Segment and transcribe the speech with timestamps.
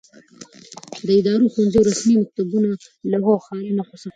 [1.05, 2.69] له ادارو، ښوونځیو، رسمي مکتوبونو،
[3.11, 4.09] لوحو او ښاري نښو څخه